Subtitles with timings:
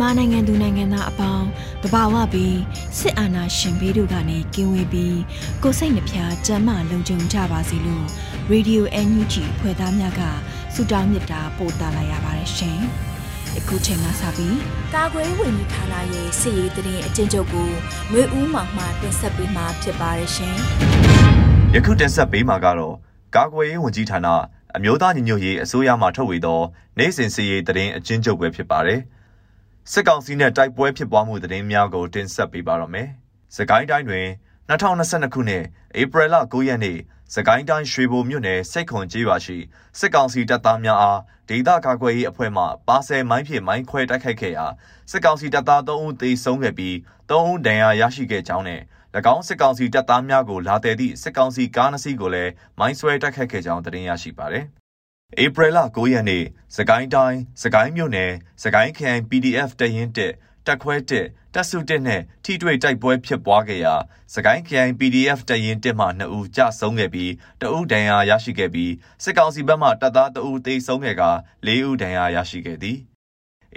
[0.00, 1.46] မြန်မာနိုင်ငံသူနိုင်ငံသားအပေါင်း
[1.82, 2.58] တဘာဝပြီး
[2.98, 5.18] စစ်အာဏာရှင်ဘေးတို့ကနေကင်းဝေးပြီး
[5.62, 8.06] ကိုစိတ်နှဖျားစမ်းမလုံခြုံကြပါစေလို့
[8.50, 10.22] ရေဒီယို NUG ဖွဲ့သားများက
[10.74, 12.78] ဆုတောင်းမေတ္တာပို့သလာရပါတယ်ရှင်။
[13.58, 14.58] အခုချိန်ကစပြီး
[14.94, 17.70] ကာကွယ်ဝင်ကြီးဌာနရဲ့စစ်ရေးတရင်အကျဉ်းချုပ်ကို
[18.12, 20.56] မျိုးဦးမှမှတင်ဆက်ပေးမှာဖြစ်ပါတယ်ရှင်။
[21.74, 22.94] ယခုတင်ဆက်ပေးမှာကတော့
[23.36, 24.28] ကာကွယ်ရေးဝန်ကြီးဌာန
[24.76, 26.60] အမျိုးသားညီညွတ်ရေးအစိုးရမှထုတ်ဝေသော
[26.98, 29.00] နိုင်စဉ်စစ်ရေးတရင်အကျဉ်းချုပ်ပဲဖြစ်ပါတယ်။
[29.92, 33.08] စစ်ကောင်စီနဲ့တိုက်ပွဲဖြစ်ပွားမှုသတင်းများကိုတင်ဆက်ပေးပါတော့မယ်။
[33.56, 34.26] စကိုင်းတိုင်းတွင်
[34.68, 35.64] 2022ခုနှစ်
[36.00, 36.98] ဧပြီလ9ရက်နေ့
[37.34, 39.58] စကိုင်းတိုင်းရွှေဘိုမြို့နယ်စိတ်ခွန်ကျေးရွာရှိ
[39.98, 44.66] စစ်ကောင်စီတပ်သားများအားဒေသကာကွယ်ရေးအဖွဲ့မှပါဆယ်မိုင်းဖြင့်မိုင်းခွဲတိုက်ခိုက်ခဲ့ရာ
[45.10, 46.94] စစ်ကောင်စီတပ်သား3ဦးသေဆုံးခဲ့ပြီး
[47.28, 48.80] 3ဦးဒဏ်ရာရရှိခဲ့ကြောင်းနဲ့၎
[49.34, 54.66] င်းစစ်ကောင်စီတပ်သားများကိုလာတဲ့သည့်စစ်ကောင်စီကားနှစ်စီးကိုလည်းမိုင်းဆွဲတိုက်ခိုက်ခဲ့ကြောင်းသတင်းရရှိပါသည်။
[55.44, 56.44] ဧပြီလ9ရက်နေ့
[56.76, 58.32] စကိုင်းတိုင်းစကိုင်းမြို့နယ်
[58.62, 60.32] စကိုင်းခရိုင် PDF တရင်တက်
[60.66, 63.94] တက်ခွဲတက်တက်စုတက်နဲ့ထိတွေ့တိုက်ပွဲဖြစ်ပွားခဲ့ရာ
[64.34, 68.92] စကိုင်းခရိုင် PDF တရင်တက်မှ2ဦးကြဆုံးခဲ့ပြီးတဦးဒဏ်ရာရရှိခဲ့ပြီး
[69.22, 71.22] စစ်ကောင်စီဘက်မှတပ်သား2ဦးသေဆုံးခဲ့က
[71.66, 72.98] 4ဦးဒဏ်ရာရရှိခဲ့သည်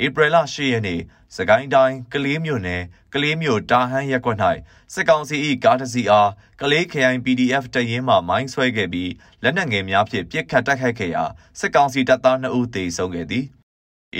[0.05, 1.01] ဧပြီလ10ရက်နေ့
[1.35, 2.83] စကိုင်းတိုင်းကလေးမြို့နယ်
[3.13, 4.39] ကလေးမြို့တာဟန်းရပ်ကွက်၌
[4.93, 9.11] စစ်ကောင်စီ၏ကားတစ်စီးအားကလေးခရိုင် PDF တရင်မှမိုင်းဆွဲခဲ့ပြီး
[9.43, 11.23] လက်နက်ငယ်များဖြင့်ပစ်ခတ်တိုက်ခိုက်ခဲ့ရာ
[11.59, 13.45] စစ်ကောင်စီတပ်သား2ဦးသေဆုံးခဲ့သည်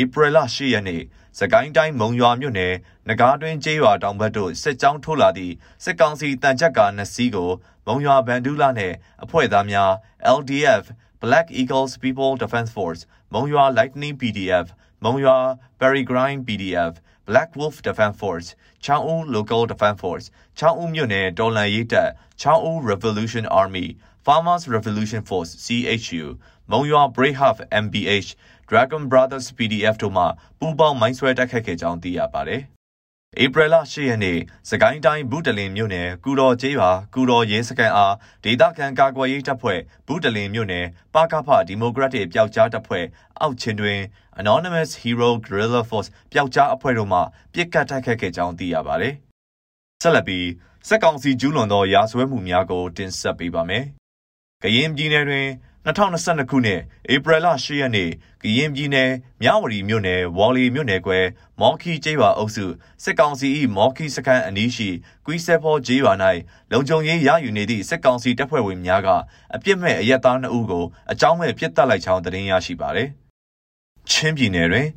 [0.01, 1.01] ဧပြီလ10ရက်နေ့
[1.39, 2.73] စကိုင်းတိုင်းမုံရွာမြို့နယ်
[3.09, 5.53] နဂါးတွင်ကျေးရွာတောင်ဘက်သို့စစ်ကြောင်းထိုးလာသည့်
[5.83, 7.51] စစ်ကောင်စီတန်ချက်ကားနှစ်စီးကို
[7.87, 9.91] မုံရွာဗန်ဒူးလာနှင့်အဖွဲ့သားများ
[10.37, 10.83] LDF
[11.23, 13.01] Black Eagles People Defense Force
[13.33, 14.67] မုံရွာ Lightning PDF
[15.04, 15.38] မုံရွာ
[15.80, 16.92] Berry Grind PDF
[17.28, 18.48] Black Wolf Defense Force
[18.84, 20.26] ချောင်းဦး Local Defense Force
[20.58, 23.86] ချောင်းဦးမြို့နယ်တော်လှန်ရေးတပ်ချောင်းဦး Revolution Army
[24.26, 26.24] Farmers Revolution Force CHU
[26.70, 28.28] မုံရွာ Brave Half MBH
[28.70, 30.24] Dragon Brothers PDF တို့မှ
[30.58, 32.62] ပူးပေါင်းမိုင်းဆွဲတိုက်ခတ်ခဲ့ကြောင်းသိရပါတယ်။
[33.37, 34.37] ဧပြီလ10ရက်နေ့
[34.69, 43.05] စကိုင်းတိုင်းဘူးတလင်မြို့နယ်ကူတော်ကျေးရွာကူတော်ရဲစခန်းအားဒေသခံကာကွယ်ရေးတပ်ဖွဲ့ဘူးတလင်မြို့နယ်ပါကဖဒီမိုကရက်တစ်ပျောက်ကြားတပ်ဖွဲ့
[43.39, 43.99] အောက်ချင်းတွင်
[44.41, 47.19] Anonymous Hero Guerrilla Force ပျောက်ကြားအဖွဲ့တို့မှ
[47.53, 49.13] ပြစ်ကတ်တိုက်ခတ်ခဲ့ကြောင်းသိရပါတယ်။
[50.01, 50.47] ဆက်လက်ပြီး
[50.87, 53.83] စက်ကောင်စီကျူးလွန်သောရာဇဝဲမှုများကိုတင်ဆက်ပေးပါမယ်။
[54.63, 55.47] ကရင်ပြည်နယ်တွင်
[55.85, 56.81] 2022ခုနှစ်
[57.13, 58.09] ဧပြီလ10ရက်နေ့
[58.43, 59.09] ကရင်ပြည်နယ်
[59.41, 61.25] မြဝတီမြို့နယ်ဝေါ်လီမြို့နယ်ကွယ်
[61.59, 62.65] မော်ခီကျေးရွာအုပ်စု
[63.03, 64.89] စစ်ကောင်စီ၏မော်ခီစခန်းအနီးရှိ
[65.25, 66.13] ကွီဆဲဖောကျေးရွာ၌
[66.71, 69.09] လုံခြုံရေးရယူနေသည့်စစ်ကောင်စီတပ်ဖွဲ့ဝင်များက
[69.55, 73.09] အပြစ်မဲ့အရက်သား2ဦးကိုအကြောင်းမဲ့ပြစ်တက်လိုက်ကြောင်းသတင်းရရှိပါသည်။
[74.09, 74.87] ချင်းပြည်နယ်တွင်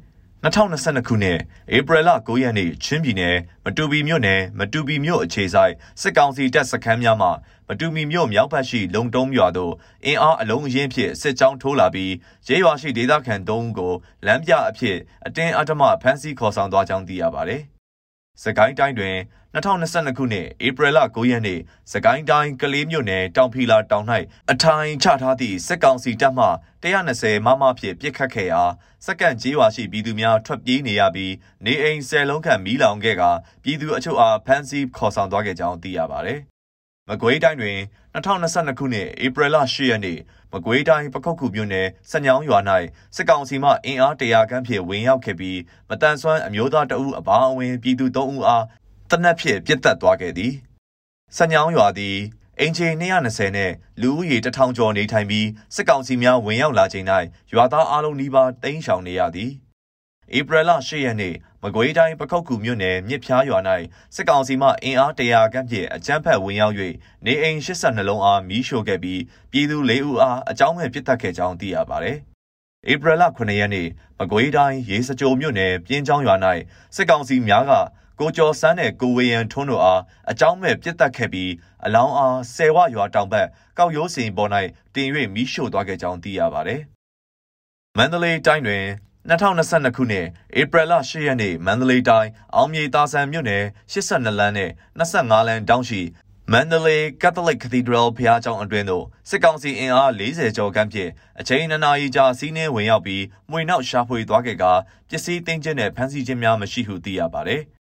[0.44, 1.38] 2022ခုနှစ်
[1.76, 7.28] ဧပြီလ9ရက်နေ့ချင်းပြည်နယ်မတူပီမြို့နယ်မတူပီမြို့အခြေဆိုင်စစ်ကောင်စီတပ်စခန်းများမှ
[7.68, 9.72] မတူပီမြို့မြောက်ဘက်ရှိလုံတုံးရွာသို့
[10.04, 12.12] အင်အားအလုံးအရင်းဖြင့်စစ်ကြောင်းထိုးလာပြီး
[12.48, 13.92] ရဲရွာရှိဒေသခံ၃ဦးကို
[14.26, 17.62] လမ်းပြအဖြစ်အတင်းအဓမ္မဖမ်းဆီးခေါ်ဆောင်သွားကြောင်းသိရပါသည်။
[18.42, 19.16] စကိုင်းတိုင်းတွင်
[19.54, 21.60] 2022ခုနှစ်ဧပြီလ9ရက်နေ့
[21.92, 24.06] စကိုင်းတိုင်းကလေးမြို့နယ်တောင်ဖီလာတောင်၌
[24.52, 26.46] အထိုင်ချထားသည့်စစ်ကောင်စီတပ်မှ
[26.82, 28.62] 120မမဖြင့်ပစ်ခတ်ခဲ့ရာ
[29.06, 31.32] စက္ကန့်ကြီးဝါရှိပြည်သူများထွက်ပြေးနေရပြီး
[31.64, 33.22] နေအိမ်ဆယ်လုံးခန့်မီးလောင်ခဲ့က
[33.62, 36.34] ပြည်သူအချို့အားဖမ်းဆီးခေါ်ဆောင်သွားခဲ့ကြောင်းသိရပါဗျ။
[37.08, 37.78] မကွေးတိုင်းတွင်
[38.14, 40.18] 2022ခုနှစ်ဧပြီလ10ရက်နေ့
[40.52, 42.58] မကွေးတိုင်းပခုတ်ကူမြို့နယ်စညောင်းရွာ၌
[43.16, 48.64] စစ်ကောင်စီမှအင်အားတရာခန့်ဖြင့်ဝင်ရောက်ခဲ့ပြီးမတန်ဆွမ်းအမျိုးသားတအုပ်အပါအဝင်ပြည်သူ3ဦးအား
[49.12, 50.52] တနက်ဖြင့်ပြစ်တက်သွားခဲ့သည်။
[51.36, 52.16] စညောင်းရွာသည်
[52.60, 57.06] အင်ဂျီ220နဲ့လူဦးရေ1000ကျော်နေထိုင်ပြီးစစ်ကောင်စီများဝင်ရောက်လာချိန်၌
[57.52, 59.50] ရွာသားအလုံးနီးပါးတိမ်းရှောင်နေရသည်။
[60.38, 63.58] ဧပြီလ10ရက်နေ့မကွေးတိုင်းပခုတ်ကူမြို့နယ်မြစ်ဖျားရွာ၌
[64.14, 66.74] စစ်ကောင်စီမှအင်အားတရာခန့်ဖြင့်အကြမ်းဖက်ဝင်ရောက်၍
[67.24, 69.20] နေအိမ်82လုံးအားမီးရှို့ခဲ့ပြီး
[69.52, 72.18] ပြည်သူ၄ဦးအားအကြောင်းမဲ့ပစ်တက်ခဲ့ကြောင်းသိရပါသည်။
[72.92, 73.88] ဧပြီလ9ရက်နေ့
[74.18, 76.34] မကွေးတိုင်းရေစကြိုမြို့နယ်ပြင်းချောင်းရွာ၌
[76.96, 77.72] စစ်ကောင်စီများက
[78.22, 81.50] ကိုကျော်စန်းနဲ့ကိုဝေယံထွန်းတို့အားအကြောင်းမဲ့ပြစ်တက်ခဲ့ပြီး
[81.84, 83.46] အလောင်းအားဆယ်ဝရွာတောင်ဘက်
[83.78, 84.50] ကောက်ရိုးစင်ပေါ်၌
[84.94, 86.80] တင်၍မီးရှို့သွားခဲ့ကြောင်းသိရပါသည်။
[87.98, 88.84] မန္တလေးတိုင်းတွင်
[89.28, 90.26] 2022ခုနှစ်
[90.60, 96.00] ဧပြီလ10ရက်နေ့မန္တလေးတိုင်းအောင်မြေတာဆန်မြို့နယ်82လမ်းနဲ့25လမ်းတောင်းရှိ
[96.52, 101.10] မန္တလေး Catholic Cathedral ဘုရားကျောင်းအတွင်းသို့စစ်ကောင်စီအင်အား40ကျော်ခန့်ဖြင့်
[101.40, 104.64] အချိန်2နာရီကြာစီးနှင်းဝင်ရောက်ပြီးမှွေနောက်ရှာဖွေသွားခဲ့က
[105.10, 107.62] ပစ္စည်းသိမ်းခြင်းနဲ့ဖမ်းဆီးခြင်းများမရှိဟုသိရပါသည်။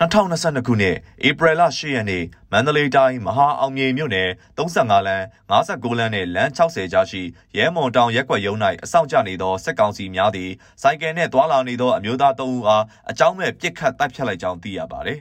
[0.00, 0.96] 2022ခုနှစ်
[1.28, 7.22] ဧပြီလ10ရက်နေ့မန္တလေးတိုင်းမဟာအောင်မြေမြို့နယ်35လမ်း59လမ်းနဲ့လမ်း60ကြားရှိ
[7.56, 10.50] ရဲမွန်တောင်ရက်ွက်ရုံး၌အဆောင်ကျနေသောစစ်ကောင်စီများသည်
[10.82, 15.18] စိုက်ကယ်နှင့်သွာလာနေသောအမျိုးသား3ဦးအားအကြောင်းမဲ့ပစ်ခတ်တိုက်ဖြတ်လိုက်ကြောင်းသိရပါသည်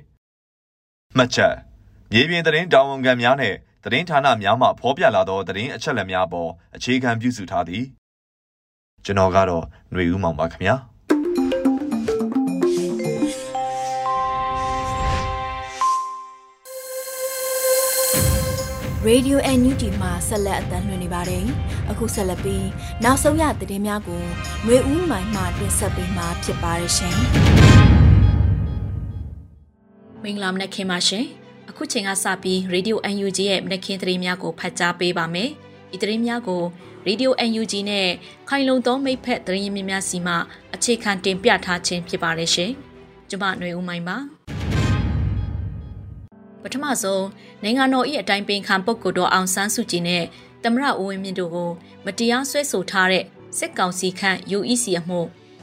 [1.17, 1.53] ။မှတ်ချက်
[2.11, 7.83] မြေပြင်သတင်းတာဝန်ခံများနှင့်သတင်းဌာနများမှဖော်ပြလာသောသတင်းအချက်အလက်များပေါ်အခြေခံပြုစုထားသည်။
[9.05, 10.75] ကျွန်တော်ကတော့ຫນွေဦးမောင်ပါခင်ဗျာ။
[19.08, 21.44] Radio NUG မှာဆက်လက်အသံလွှင့်နေပါတယ်။
[21.90, 22.66] အခုဆက်လက်ပြီး
[23.04, 24.22] နောက်ဆုံးရသတင်းများကို
[24.64, 27.16] ຫນွေဦးမိုင်မှတင်ဆက်ပေးမှာဖြစ်ပါတယ်ရှင်။
[30.22, 31.24] မင်္ဂလာမနက်ခင်းပါရှင်။
[31.70, 35.50] အခုချိန်ကစပြီး Radio NUG ရဲ့မနက်ခင်းသတင်းများကိုဖတ်ကြားပေးပါမယ်။
[35.90, 36.62] ဒီသတင်းများကို
[37.06, 38.08] Radio NUG နဲ့
[38.48, 40.34] ခိုင်လုံသောမိတ်ဖက်သတင်းရင်းများစီမှ
[40.74, 42.70] အခြေခံတင်ပြထားခြင်းဖြစ်ပါတယ်ရှင်။
[43.30, 44.18] ကျွန်မຫນွေဦးမိုင်ပါ။
[46.63, 47.25] ပထမဆုံး
[47.63, 50.23] နိုင်ငံတော်၏အတိုင်းပင်ခံပုဂ္ဂိုလ်တော်အောင်ဆန်းစုကြည်နဲ့
[50.63, 51.71] သမရဦးဝင်းမြင့်တို့ကို
[52.05, 53.23] မတရားဆွဲဆိုထားတဲ့
[53.57, 55.19] စစ်ကောင်စီခန့် UEC အမှု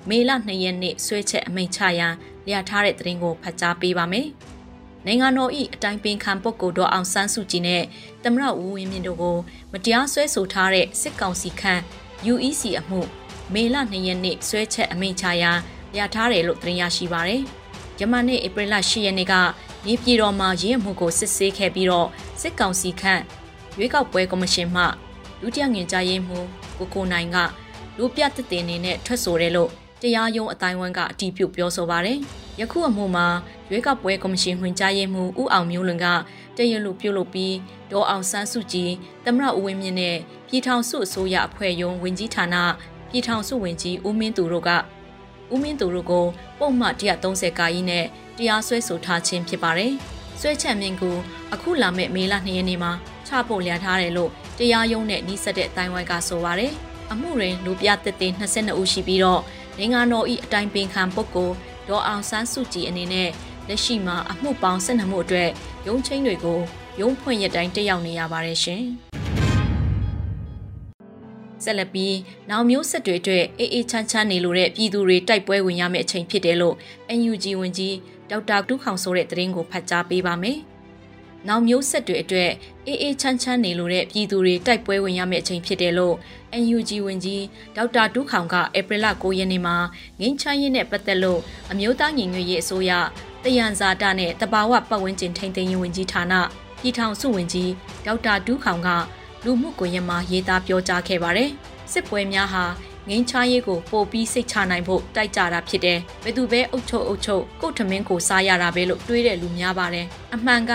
[0.09, 2.15] မေလ2ရက်နေ့ဆွဲချက်အမိန့်ချရန်
[2.47, 4.29] လျာထားတဲ့သတင်းကိုဖတ်ကြားပေးပါမယ်။
[5.07, 7.83] နိုင်ငံတော်၏အတိုင်းပင်ခံပုဂ္ဂိုလ်တော်အောင်ဆန်းစုကြည်နဲ့
[8.23, 9.39] သမရဦးဝင်းမြင့်တို့ကို
[9.73, 11.83] မတရားဆွဲဆိုထားတဲ့စစ်ကောင်စီခန့်
[12.33, 13.01] UEC အမှု
[13.53, 15.59] မေလ2ရက်နေ့ဆွဲချက်အမိန့်ချရန်
[15.95, 17.45] လျာထားတယ်လို့သတင်းရရှိပါရယ်။
[18.01, 19.35] ယမန်နေ့ဧပြီလ10ရက်နေ့က
[19.87, 22.09] နေပြည်တော်မှာရင်းမှုကိုစစ်ဆေးခဲ့ပြီးတော့
[22.41, 23.23] စစ်ကောင်စီခန့်
[23.77, 24.85] ရွေးကောက်ပွဲကော်မရှင်မှ
[25.41, 26.47] ဒုတိယငင်ကြားရေးမှူး
[26.79, 27.37] ကိုကိုနိုင်က
[27.99, 29.71] လူပြတက်တင်နေနဲ့ထွက်ဆိုတယ်လို့
[30.01, 32.19] တရားရုံးအတိုင်းဝန်းကအတီးပြုတ်ပြောဆိုပါတယ်။
[32.61, 33.27] ယခုအမှုမှာ
[33.71, 36.07] ရွေးကောက်ပွဲကော်မရှင်ဝင်ကြားရေးမှူးဦးအောင်မျိုးလွင်က
[36.57, 37.55] တရလူပြုတ်လုပ်ပြီး
[37.91, 38.91] ဒေါ်အောင်ဆန်းစုကြည်
[39.25, 40.17] တမရဦးဝင်းမြင့်နဲ့
[40.49, 42.57] ပြည်ထောင်စုအစိုးရအဖွဲ့ယုံဝင်ကြီးဌာန
[43.11, 44.71] ပြည်ထောင်စုဝင်ကြီးဦးမင်းသူတို့က
[45.53, 46.27] ဦးမင်းသူတို့ကို
[46.59, 48.05] ပုံမှန်130ကာကြီးနဲ့
[48.37, 49.93] တရားစွဲဆိုထားခြင်းဖြစ်ပါတယ်။
[50.41, 51.17] စွဲချက်မြင့်ကို
[51.55, 52.93] အခုလာမဲ့မေလ2ရက်နေ့မှာ
[53.27, 56.73] ချဖို့လျာထားတယ်လို့တရားရုံးနဲ့နှိစက်တဲ့အတိုင်းဝိုင်းကဆိုပါတယ်။
[57.13, 59.43] အမှုတွင်လူပြသက်သေ22ဦးရှိပြီးတော့
[59.79, 61.55] နိုင်ငံတော်၏အတိုင်ပင်ခံပုဂ္ဂိုလ်
[61.89, 63.31] ဒေါ်အောင်ဆန်းစုကြည်အနေနဲ့
[63.69, 65.51] လက်ရှိမှာအမှုပေါင်း12မှုအတွက်
[65.87, 66.61] ရုံးချင်းတွေကို
[67.01, 68.85] ရုံးဖွင့်ရတိုင်းတက်ရောက်နေရပါတယ်ရှင်။
[71.65, 72.17] ဆက်လက်ပြီး
[72.51, 76.75] နောက်မျိုးဆက်တွေအတွက်အေးအေးချမ်းချမ်းနေလို့တဲ့ပြည်သူတွေတိုက်ပွဲဝင်ရမယ့်အချိန်ဖြစ်တယ်လို့
[77.19, 77.95] NUG ဝန်ကြီး
[78.31, 80.59] ဒေါက်တာတူးခေါင်ဆိုတဲ့သတင်းကိုဖတ်ကြားပေးပါမယ်။
[81.49, 82.51] နောက်မျိုးဆက်တွေအတွက်
[82.87, 86.15] အေးအေးချမ်းချမ်းနေလို့တဲ့ပြည်သူတွေတိုက်ပွဲဝင်ရမယ့်အချိန်ဖြစ်တယ်လို့
[86.63, 87.45] NUG ဝန်ကြီး
[87.77, 89.77] ဒေါက်တာတူးခေါင်ကဧပြီလ9ရက်နေ့မှာ
[90.21, 91.41] ငင်းချမ်းရေးနဲ့ပတ်သက်လို့
[91.71, 92.93] အမျိုးသားညီညွတ်ရေးအစိုးရ
[93.45, 96.35] တယံဇာတာနဲ့တဘာဝပတ်ဝန်းကျင်ထိန်းသိမ်းရေးဝန်ကြီးဌာန
[96.81, 97.71] ပြည်ထောင်စုဝန်ကြီး
[98.07, 98.89] ဒေါက်တာတူးခေါင်က
[99.45, 101.51] လူမှုကွန်ရက်မှာရေးသားပြောကြားခဲ့ပါတယ်။
[101.93, 102.65] စစ်ပွဲများဟာ
[103.09, 110.73] ငင်းချရေးကိုပို့ပြီးစိတ်ချနိုင်ဖို့တိုက်ကြတာဖြစ်တယ်။ဘယ်သူပဲအုပ်ချုပ်အုပ်ချုပ်ကိုထမင်းကိုစားရတာပဲလို့တွေးတဲ့လူများပါတယ်။အမှန်က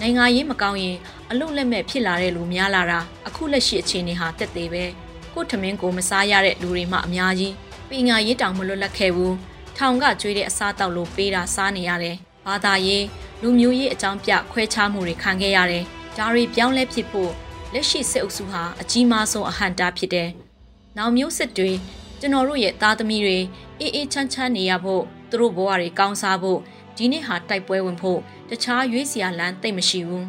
[0.00, 0.96] နိုင်ငံရေးမကောင်းရင်
[1.30, 4.84] အလုတ်လက်မဲ့ဖြစ်လာတဲ့လူများလာတာအခုလက်ရှိအခြေအနေဟာတက်သေးပဲ။
[5.34, 7.54] ကိုထမင်းကိုမစားရတဲ့လူတွေမှအများကြီး
[7.88, 9.32] ပညာရေးတောင်မလွတ်လပ်ခဲ့ဘူး။
[9.76, 13.04] ထောင်ကကျွေးတဲ့အစားတောက်လို့ပေးတာစားနေရတယ်။ဘာသာရေး
[13.42, 15.84] လူမျိုးရေးအကြောင်းပြခွဲခြားမှုတွေခံခဲ့ရတယ်။
[16.16, 17.32] ဒါတွေပြောင်းလဲဖြစ်ဖို့
[17.76, 20.30] လက်ရှိစစ်အုပ်စုဟာအကြီးမားဆုံးအဟန့်တားဖြစ်တယ်။
[20.96, 21.72] နောင်မျိုးစစ်တွေ
[22.20, 23.38] ကျွန်တော်တို့ရဲ့သားသမီးတွေ
[23.80, 26.58] အေးအေးချမ်းချမ်းနေရဖို့သူတို့ဘဝတွေကောင်းစားဖို့
[26.96, 30.26] ဒီနေ့ဟာတိုက်ပွဲဝင်ဖို့တခြားရွေးစရာလမ်းသိမ့်မရှိဘူး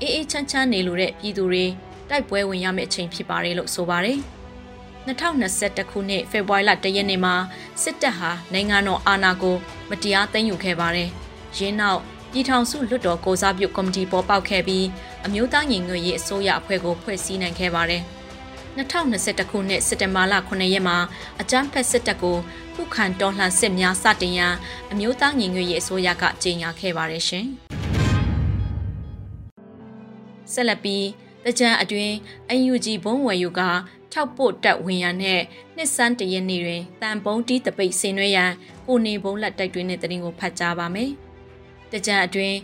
[0.00, 1.64] အေးအေးချမ်းချမ်းနေလို့တဲ့ပြည်သူတွေ
[2.10, 4.18] တိုက်ပွဲဝင်ရမယ့်အချိန်ဖြစ်ပါတယ်လို့ဆိုပါတယ်
[5.06, 7.34] 2021ခုနှစ်ဖေဖော်ဝါရီလ1ရက်နေ့မှာ
[7.82, 9.56] စစ်တပ်ဟာနိုင်ငံတော်အာဏာကို
[9.90, 11.08] မတရားသိမ်းယူခဲ့ပါတယ်။
[11.58, 12.00] ရင်းနောက်
[12.32, 14.84] ပြည်ထောင်စုလွှတ်တော်ကိုစားပြုကော်မတီပေါ်ပေါက်ခဲ့ပြီး
[15.26, 18.02] အမျိုးသားညီညွတ်ရေးအစိုးရအဖွဲ့ကိုဖွဲ့စည်းနိုင်ခဲ့ပါတယ်။
[18.78, 20.96] 2021ခုနှစ်စက်တင်ဘာလ9ရက်မှာ
[21.40, 22.36] အကြမ်းဖက်စစ်တပ်ကို
[22.74, 24.54] ခုခံတော်လှန်စစ်များစတင်ရန်
[24.92, 27.46] အမျိုးသားညီညွတ်ရေးအစိုးရကကြေညာခဲ့ပါတယ်ရှင်။
[30.52, 31.06] ဆက်လက်ပြီး
[31.44, 32.12] တကြံအတွင်း
[32.72, 33.60] UNG ဘုံဝယ်ယူက
[34.12, 35.40] ထောက်ပို့တက်ဝင်ရန်နဲ့
[35.76, 38.52] နှစ်စန်းတရက်နေ့တွင်တန်ပုံးတီးတပိတ်ဆင်နွှဲရန်
[38.86, 41.12] ကိုနေဘုံလက်တိုက်တွင်းတဲ့တင်ကိုဖတ်ကြားပါမယ်။
[41.92, 42.56] တကြံအတွင်း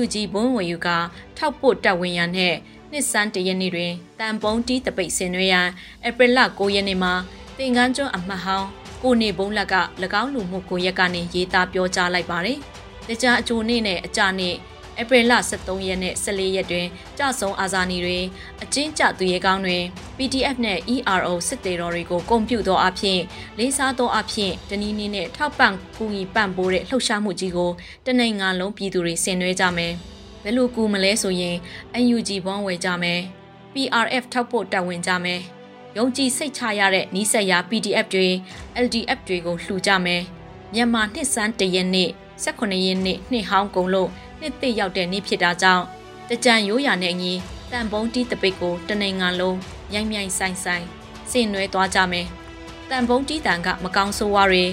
[0.00, 0.88] UNG ဘုံဝေယူက
[1.36, 2.54] ထောက်ပို့တက်ဝင်ရန်နဲ့
[2.90, 5.68] နှစ်စန်းတရက်နေ့တွင်တန်ပုံးတီးတပိတ်ဆင်နွှဲရန်
[6.06, 7.12] ဧပြီလ9ရက်နေ့မှာ
[7.58, 8.68] တင်ကန်းကျွန်းအမှတ်ဟောင်း
[9.02, 9.74] ကိုနေဘုံလက်က၎
[10.22, 12.58] င်းလူမှုကွန်ရက်ကနေရေးသားပြောကြားလိုက်ပါတယ်။
[13.08, 14.54] တကြံအကျိုးနေ့နဲ့အကြနေ့
[15.02, 16.86] ဧပြီလ23ရက်နဲ့14ရက်တွင်
[17.18, 18.18] ကြဆုံအာဇာနည်တွေ
[18.62, 19.78] အကျဉ်းကျသူရဲကောင်းတွေ
[20.16, 23.20] PDF နဲ့ ERO စစ်တေတော်တွေကိုဂုဏ်ပြုသောအဖြစ်
[23.58, 27.70] လေးစားသောအဖြစ်တနည်းနည်းနဲ့ထောက်ပံ့ကူညီပံ့ပိုးတဲ့လှုပ်ရှားမှုကြီးကို
[28.06, 29.92] တနိုင်ငံလုံးပြည်သူတွေဆင်နွှဲကြမယ်။
[30.42, 31.56] ဘယ်လိုကူမလဲဆိုရင်
[32.14, 33.20] UNG ဘွန်းဝယ်ကြမယ်။
[33.72, 35.40] PRF ထောက်ဖို့တက်ဝင်ကြမယ်။
[35.96, 38.28] ယုံကြည်စိတ်ချရတဲ့နီးစပ်ရာ PDF တွေ
[38.84, 40.22] LDF တွေကိုလှူကြမယ်။
[40.74, 42.10] မြန်မာနှစ်စန်းတရက်နေ့
[42.44, 44.10] 18ရက်နေ့နှစ်ဟောင်းကုန်လို့
[44.42, 45.84] နှစ်သိရောက်တဲ့နေ့ဖြစ်တာကြောင့်
[46.28, 47.32] တကြံရိုးရာနဲ့အညီ
[47.72, 49.58] တန်ပုံးတီးတပိတ်ကိုတနိုင်ငံလုံး
[49.94, 50.84] ရိုင်းမြိုင်ဆိုင်ဆိုင်
[51.30, 52.26] ဆင်နွှဲသွားကြမယ်။
[52.90, 54.64] တန်ပုံးတီးတန်ကမကောင်းဆိုးဝါးတွေ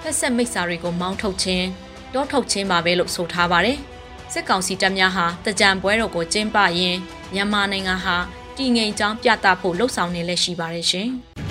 [0.00, 1.66] ဖက်ဆက်မိတ်စာတွေကိုမောင်းထုတ်ခြင်း
[2.14, 3.78] တောထုတ်ခြင်းပါပဲလို့ဆိုထားပါတယ်။
[4.32, 6.98] စစ်ကောင်စီတပ်များဟာတကြံပွဲတော်ကိုကျင်းပရင်း
[7.34, 8.16] မြန်မာနိုင်ငံဟာ
[8.56, 11.10] တည်ငြိမ်ကြောင်းပြသဖို့လှုံ့ဆော်နေလက်ရှိပါတယ်ရှင်။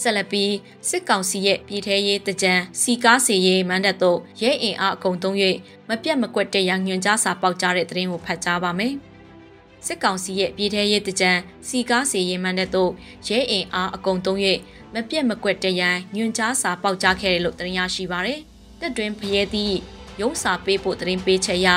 [0.00, 0.52] ဆက်လက်ပြီး
[0.88, 5.36] စစ်ကောင်စီရဲ့ပြည်ထရေးတကြံစီကားစီရေးမန္တတို့ရဲအင်အားအကုန်သုံး၍
[5.88, 8.94] မပြတ်မကွက်တဲ့ရညွန်ကြားစာပေါက်ကြားတဲ့သတင်းကိုဖတ်ကြားပါမယ်။
[9.86, 11.30] စစ်ကောင်စီရဲ့ပြည်ထရေးတကြံ
[11.68, 12.90] စီကားစီရေးမန္တတို့
[13.28, 14.38] ရဲအင်အားအကုန်သုံး၍
[14.94, 15.82] မပြတ်မကွက်တဲ့ရ
[16.16, 18.40] ညွန်ကြားစာပေါက်ကြားခဲ့တယ်လို့သတင်းရရှိပါရယ်။
[18.80, 19.76] တက်တွင်ဖရဲသည့်
[20.20, 21.68] ရုံးစာပေးဖို့သတင်းပေးချက်ရ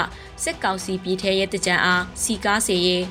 [0.44, 3.06] စစ်ကောင်စီပြည်ထရေးတကြံအားစီကားစီရေး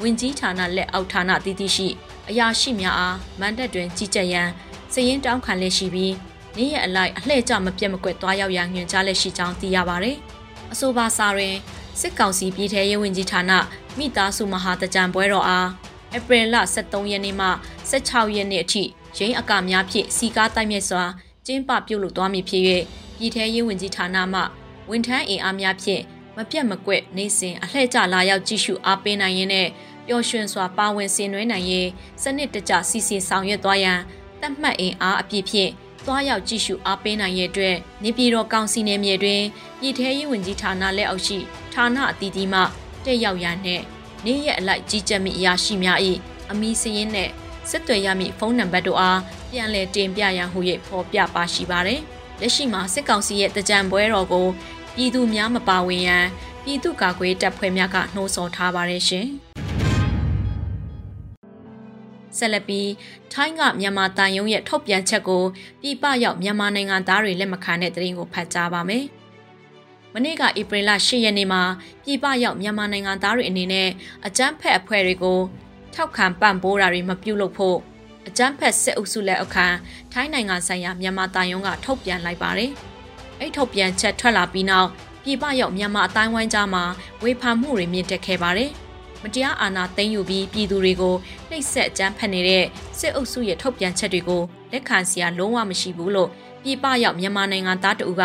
[0.00, 1.88] ဝင်ကြီးဌာနလက်အောက်ဌာနတည်တည်ရှိ
[2.30, 4.48] အရာရှိများအားမန်တပ်တွင်ကြီးကြပ်ရန်
[4.92, 6.14] စည်ရင်တောင်းခံလက်ရှိပြီး
[6.56, 10.12] နေ့ရက်အလိုက်အလှည့်ကျမပြတ်မကွက်သွားရောက်ရန်ညွှန်ကြားလက်ရှိကြောင်းသိရပါဗျ။
[10.72, 11.54] အဆိုပါစာတွင်
[12.00, 13.52] စစ်ကောင်စီပြည်ထရေးဝန်ကြီးဌာန
[13.98, 15.68] မိသားစုမဟာတကြံပွဲတော်အား
[16.16, 17.48] ဧပြီလ23ရက်နေ့မှ
[17.90, 18.82] 16ရက်နေ့အထိ
[19.18, 21.04] ရင်းအကများဖြင့်စီကားတိုက်မြစ်စွာ
[21.46, 22.62] ကျင်းပပြုလုပ်သွားမည်ဖြစ်၍
[23.18, 24.40] ပြည်ထရေးဝန်ကြီးဌာနမှ
[24.90, 26.02] ဝန်ထမ်းအင်အားများဖြင့်
[26.36, 29.68] မပြတ်မကွက်နေစဉ်အလှည့်ကျလာရောက်ကြည့်ရှုအားပေးနိုင်ရင်းနဲ့
[30.06, 31.88] ပျော်ရွှင်စွာပါဝင်ဆင်နွှဲနိုင်ရေး
[32.22, 33.98] စနစ်တကျစီစဉ်ဆောင်ရွက်သွားရန်
[34.40, 35.70] တတ်မှတ်အင်အားအပြည့်ဖြင့်
[36.06, 39.42] သွားရောက်ကြည့်ရှုအားပေးနိုင်ရတဲ့အတွက်နေပြည်တော်ကောင်စီနယ်မြေတွင်
[39.80, 41.38] ပြည်ထရေးဝန်ကြီးဌာနလက်အောက်ရှိ
[41.72, 42.60] ဌာနအသီးသီးမှ
[43.04, 43.84] တက်ရောက်ရန်နှင့်
[44.24, 45.98] နေ့ရက်အလိုက်ကြီးကြပ်မိအရာရှိများ၏
[46.50, 47.32] အမည်စရင်းနှင့်
[47.70, 52.00] ဆက်သွယ်ရမည့်ဖုန်းနံပါတ်တို့အားပြန်လည်တင်ပြရန်ဟူ၍ဖော်ပြပါရှိပါသည်။
[52.40, 54.46] လက်ရှိမှာစစ်ကောင်စီရဲ့တကြံပွဲတော်ကို
[54.94, 56.26] ပြည်သူများမပါဝင်ရန်
[56.64, 59.28] ပြည်သူ့ကာကွယ်တပ်ဖွဲ့များကနှိုးဆော်ထားပါတယ်ရှင်။
[62.40, 62.90] ဆက်လက်ပြီး
[63.32, 65.44] ထိုင်းကမြန်မာတန်ယုံရဲ့ထုတ်ပြန်ချက်ကို
[65.82, 69.04] ပြည်ပရောက်မြန်မာနိုင်ငံသားတွေလက်မခံတဲ့သတင်းကိုဖတ်ကြားပါမယ်။
[70.14, 71.62] မနေ့ကဧပြီလ10ရက်နေ့မှာ
[72.04, 73.88] ပြည်ပရောက်မြန်မာနိုင်ငံသားတွေအနေနဲ့
[74.26, 75.40] အကြမ်းဖက်အဖွဲ့တွေကို
[75.94, 77.78] ထောက်ခံပံ့ပိုးတာတွေမပြုလုပ်ဖို့
[78.28, 79.66] အကြမ်းဖက်စစ်အုပ်စုလက်အောက်ခံ
[80.12, 82.70] ထိုင်းနိုင်ငံဆိုင်ရာမြန်မာတန်ယုံကထုတ်ပြန်လိုက်ပါတယ်။
[83.40, 84.88] အဲ့ထုတ်ပြန်ချက်ထွက်လာပြီးနောက်
[85.24, 86.84] ပြည်ပရောက်မြန်မာအတိုင်းဝိုင်းကြားမှာ
[87.22, 88.70] ဝေဖန်မှုတွေမြင့်တက်ခဲ့ပါတယ်။
[89.22, 91.14] မတရားအာဏာသိမ်းယူပြီးပြည်သူတွေကို
[91.50, 92.64] နှိပ်စက်ကြမ်းဖက်နေတဲ့
[92.98, 96.28] စစ်အုပ်စုရဲ့ထုတ်ပြန်ချက်တွေကိုလက်ခံစရာလုံးဝမရှိဘူးလို့
[96.62, 98.24] ပြည်ပရောက်မြန်မာနိုင်ငံသားတဦးက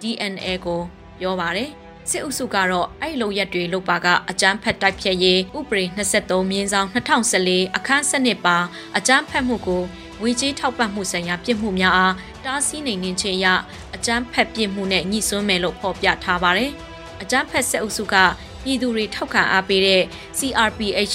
[0.00, 0.80] DNA ကို
[1.18, 1.70] ပြောပါတယ်
[2.10, 8.56] စစ်အုပ်စုကတော့အဲ့လိုရက်တွေလုပ်ပါကအကြမ်းဖက်တိုက်ဖျက်ရေးဥပဒေ23မြင်းဆောင်2014အခန်း7ပါ
[8.96, 9.82] အကြမ်းဖက်မှုကို
[10.22, 13.46] ဝေကြီးထောက်ပံ့မှုဆိုင်ရာပြစ်မှုများအားတားဆီးနိုင်နေခြင်းအရ
[13.94, 16.70] အကြမ်းဖက်ပြစ်မှုနဲ့ညှိစွန်းမယ်လို့ဖော်ပြထားပါတယ်။
[17.22, 18.14] အကြမ်းဖက်စစ်အုပ်စုက
[18.64, 20.02] ပြည်သူတွေထောက်ခံအားပေးတဲ့
[20.38, 21.14] CRPH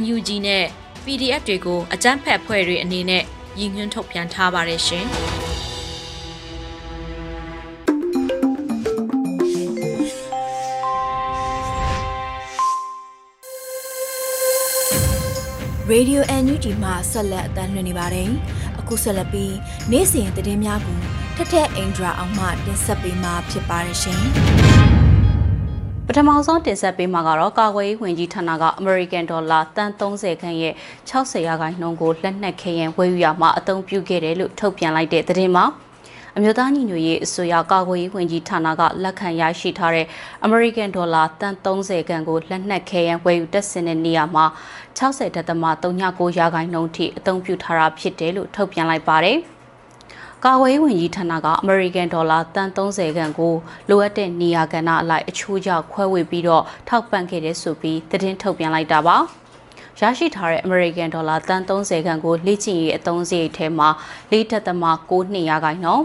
[0.00, 0.64] NUG နဲ့
[1.04, 3.22] PDF တွေကိုအကြမ်းဖက်ဖွဲ့တွေအနေနဲ့
[3.60, 5.06] ရည်ညွှန်းထုတ်ပြန်ထားပါတယ်ရှင်။
[15.92, 18.30] Radio NUG မှာဆက်လက်အသံလွှင့်နေပါတယ်။
[18.80, 19.54] အခုဆက်လက်ပြီး
[19.90, 20.98] နေ့စဉ်သတင်းများကို
[21.36, 24.22] ထက်ထက်အင်ဒရာအောင်မှတင်ဆက်ပေးမှာဖြစ်ပါတယ်ရှင်။
[24.65, 24.65] ပ
[26.18, 30.74] ထမဆုံးတင်ဆက်ပေးမှာကတော့ကာကွယ်ရေးဝန်ကြီးဌာနက American Dollar တန်30ခန့်ရဲ့
[31.10, 35.64] 60ရာခိုင်နှုန်းကိုလက်နက်ခဲယံဝယ်ယူရမှာအသုံးပြုခဲ့တယ်လို့ထုတ်ပြန်လိုက်တဲ့သတင်းမှာ
[36.36, 40.06] အမျိုးသားညီညွတ်ရေးအစိုးရကာကွယ်ရေးဝန်ကြီးဌာနကလက်ခံရရှိထားတဲ့
[40.46, 44.44] American Dollar တန်30ခန့်ကိုလက်နက်ခဲယံဝယ်ယူတက်ဆင်တဲ့နေရာမှာ
[44.98, 49.38] 60.39ရာခိုင်နှုန်းထိအသုံးပြုထားတာဖြစ်တယ်လို့ထုတ်ပြန်လိုက်ပါတယ်။
[50.48, 53.54] ကာဝေးဝန်ကြီးဌာနကအမေရိကန်ဒေါ်လာတန်30ခန့်ကို
[53.88, 59.16] လိုအပ်တဲ့နေရာကဏ္ဍအလိုက်အချိုးကျခွဲဝေပြီးတော့ထောက်ပံ့ခဲ့တဲ့ဆိုပြီးသတင်းထုတ်ပြန်လိုက်တာပါ
[60.00, 63.88] ရရှိထားတဲ့ American Dollar တန်30ခန့်ကိုလေ့ကျင့်ရေးအသုံးစရိတ်ထဲမှာ
[64.32, 66.04] ၄ .6 နှစ်ရာခိုင်နှုန်း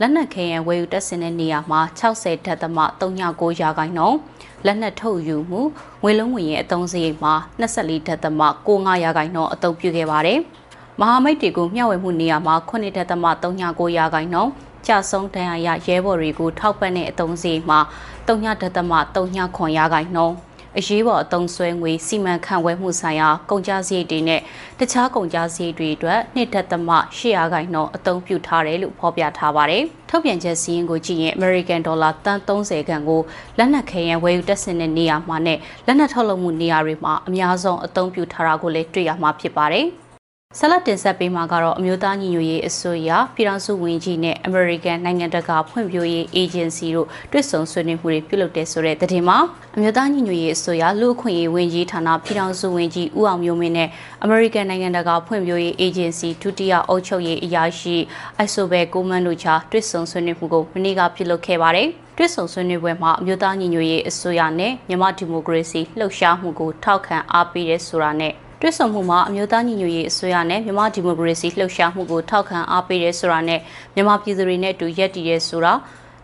[0.00, 4.18] လက်နက်ခဲယံဝယ်ယူတက်ဆင်တဲ့နေရာမှာ60ဒသမ39ရာခိုင်နှုန်း
[4.66, 5.60] လက်နက်ထုတ်ယူမှု
[6.02, 10.40] ငွေလုံးငွေရဲ့အသုံးစရိတ်မှာ24ဒသမ95ရာခိုင်နှုန်းအသုံးပြုခဲ့ပါတယ်။
[11.00, 14.52] မဟာမိတ်တွေကိုမျှဝေမှုနေရာမှာ9ဒသမ39ရာခိုင်နှုန်း
[14.86, 17.80] ကြဆုံးတန်ရာရရဲဘော်တွေကိုထောက်ပံ့တဲ့အသုံးစရိတ်မှာ
[18.26, 20.36] 3ဒသမ39ခွန်ရာခိုင်နှုန်း
[20.78, 24.40] အရေးပေါ်အသုံးဆွဲငွေစီမံခန့်ဝဲမှုဆိုင်ရာကုန်ကျစရိတ်တွေနဲ့
[24.78, 33.20] တခြားကုန်ကျစရိတ်တွေအတွက်နှစ်သက်သမ800ခိုင်နှုန်းအသုံးပြုထားတယ်လို့ဖော်ပြထားပါတယ်။ထုတ်ပြန်ချက်စီးရင်ကိုကြည့်ရင် American Dollar တန်30ခန့်ကို
[33.58, 39.88] လက်နက်ခဲယံဝယ်ယူတက်ဆင်တဲ့နေရာမှာနဲ့လက်နက်ထုတ်လုပ်မှုနေရာတွေမှာအများဆုံးအသုံးပြုထားတာကိုလည်းတွေ့ရမှာဖြစ်ပါတယ်။
[40.56, 49.38] ဆက်လက်တင်ဆက်ပေးမှာကတော့အမျိုးသားညီညွတ်ရေးအစိုးရပြည်ထောင်စုဝန်ကြီးနဲ့ American နိုင်ငံတကာဖွံ့ဖြိုးရေး Agency တို့တွေ့ဆုံဆွေးနွေးမှုတွေပြုလုပ်တဲ့ဆိုတဲ့သတင်းမှာ
[49.76, 53.88] အမျိုးသားညီညွတ်ရေးအစိုးရလူ့အခွင့်အရေးဝန်ကြီးဌာနပြည်ထောင်စုဝန်ကြီးဦးအောင်မျိုးမင်းနဲ့
[54.24, 57.96] American နိုင်ငံတကာဖွံ့ဖြိုးရေး Agency ဒုတိယအုပ်ချုပ်ရေးအရာရှိ
[58.44, 73.60] Isobel Coleman တို့ကြားတွေ့ဆုံဆွေးနွေးမှုကိုမနေ့ကပြုလုပ်ခဲ့ပါတယ်။တွစ်ဆုံဆွေးနွေးပွဲမှာအမျိုးသားညီညွတ်ရေးအစိုးရနဲ့မြန်မာဒီမိုကရေစီလှုပ်ရှားမှုကိုထောက်ခံအားပေးတဲ့ဆိုတာနဲ့ တွစ်ဆုံမှုမှာအမျိုးသားညီညွတ်ရေးအစိုးရနဲ့မြန်မာဒီမိုကရေစီလှုပ်ရှားမှုကိုထောက်ခံအားပေးရဲဆိုတာနဲ့
[73.94, 75.72] မြန်မာပြည်သူတွေနဲ့အတူရက်တည်ရဲဆိုတာ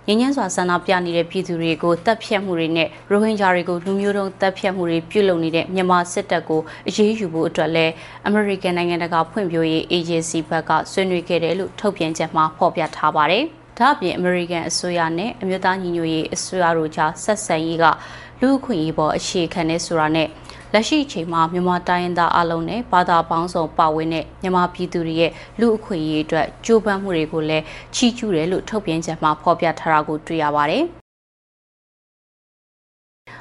[0.08, 7.86] ငញ្ញမ်းစွာဆန္ဒပြနေတဲ့ပြည်သူတွေကိုတပ်ဖြတ်မှုတွေနဲ့ရိုဟင်ဂျာတွေကိုလူမျိုးတုံးတပ်ဖြတ်မှုတွေပြုလုပ်နေတဲ့မြန်မာစစ်တပ်ကိုအရေးယူဖို့အတွက်လဲ
[8.26, 13.44] အမေရိကန်နိုင်ငံတကာဖွံ့ဖြိုးရေးအေဂျင်စီဘက်ကဆွေးနွေးခဲ့တယ်လို့ထုတ်ပြန်ချက်မှာဖော်ပြထားပါတယ်။
[13.78, 17.84] ဒါ့အပြင်အမေရိကန်အစိုးရနဲ့အမျိုးသားညီညွတ်ရေးအစိုးရတို့ကြားဆက်ဆံရေးက
[18.40, 20.28] လူ့အခွင့်အရေးပေါ်အခြေခံနေဆိုတာနဲ့
[20.74, 27.64] လက်ရှိအချိန်မှာမြန်မာတိုင်းရင်းသားအလုံးနဲ့ဘာသာပေါင်းစုံပါဝင်တဲ့မြန်မာပြည်သူတွေရဲ့လူအခွင့်အရေးအတွက်ကြိုးပမ်းမှုတွေကိုလည်း
[27.94, 30.84] ချီးကျူးတယ်လို့ထုတ်ပြန်ချက်မှာဖော်ပြထားတာကိုတွေ့ရပါတယ်။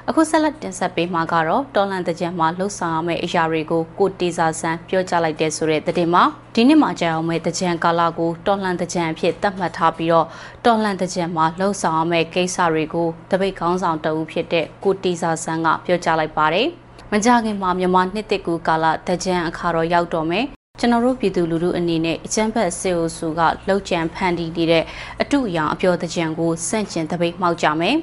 [0.09, 6.23] အခုဆက်လက်တင်ဆက်ပေးမှာကတော့တော်လန်တကြံမှာလှုပ်ဆောင်ရမယ့်အရာတွေကိုကိုတေစာဆန်းပြောကြားလိုက်တဲ့ဆိုတဲ့သတင်းမှာ
[6.55, 10.27] ဒီနှစ်မှာကြာအောင်မဲ့တကြံကာလကိုတော်လန်တကြံအဖြစ်သတ်မှတ်ထားပြီးတော့
[10.65, 16.69] တော်လန်တကြံမှာလှုပ်ဆောင်ရမယ့်ကိစ္စတွေကိုတပိတ်ခေါင်းဆောင်တအုပ်ဖြစ်တဲ့ကိုတေစာဆန်းကပြောကြားလိုက်ပါတယ်။
[17.15, 20.45] မကြခင်မှာမြန်မာနှစ်တစ်ကူကာလတကြံအခါတော့ရောက်တော့မယ်
[20.79, 24.83] ကျွန်တော်တို့ပြည်သူလူထုအနေနဲ့အကျန်းဖက်စေအိုစုကလှုပ်ကြံဖန်တီးနေတဲ့
[25.21, 27.95] အတုအယောင်အပြောတကြံကိုစန့်ကျင်တပိတ်မှောက်ကြမယ်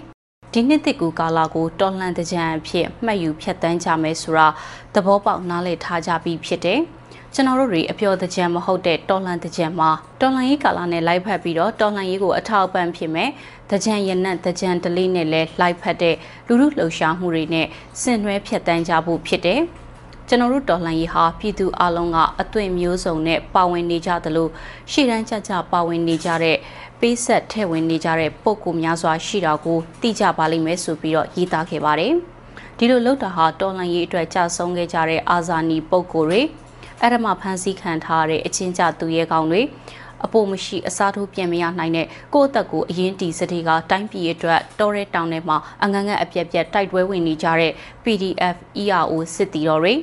[0.53, 4.49] ဒီနှစ်တစ်ကူကာလကိုတော်လှန်တကြံအဖြစ်မှတ်ယူဖြတ်တန်းကြမယ်ဆိုတာ
[4.95, 6.81] သဘောပေါက်နားလည်ထားကြပြီးဖြစ်တယ်။
[7.35, 9.91] ကျွန်တော်တို့တွေအပျော်တကြံမဟုတ်တဲ့တော်လန်တကြံမှာ
[10.21, 13.31] တော်လန်ရေးကာလနဲ့လိုက်ဖက်ပြီးတော့တော်လန်ရေးကိုအထောက်ပံ့ဖြစ်မယ်
[13.71, 16.15] တကြံရနံ့တကြံတလေးနဲ့လည်းလိုက်ဖက်တဲ့
[16.47, 17.67] လူလူလှုပ်ရှားမှုတွေနဲ့
[18.01, 19.61] ဆင်နွှဲဖြတ်တန်းကြဖို့ဖြစ်တယ်
[20.29, 24.49] ကျွန်တော်တို့တော်လှန်ရေးဟာပြည်သူအလုံးကအသွင်မျိုးစုံနဲ့ပါဝင်နေကြသလို
[24.91, 26.57] ရှေ့တန်းကြကြပါဝင်နေကြတဲ့
[27.01, 32.13] ပေးဆက်ထဲ့ဝင်နေကြတဲ့ပုံကူများစွာရှိတာကိုသိကြပါလိမ့်မယ်ဆိုပြီးတော့ရေးသားခဲ့ပါတယ်
[32.79, 36.41] ဒီလိုလောက်တာဟာတော်လှန်ရေးအတွက်ကြာဆုံးခဲ့ကြတဲ့အာဇာနည်ပုံကူတွေ
[37.01, 39.63] အဲ့ဒါမှဖမ်းဆီးခံထားရတဲ့အချင်းကြသူရဲကောင်းတွေ
[40.25, 47.73] အပိုမရှိအစားထိုးပြန်မရနိုင်တဲ့ကိုယ့်အသက်ကိုအရင်တီစတိကတိုင်းပြည်အတွက်တော်ရဲတောင်ထဲမှာအငငတ်အပြက်ပြက်တိုက်ပွဲဝင်နေကြတဲ့
[48.05, 49.95] PDF ERO စစ်တီတော်တွေ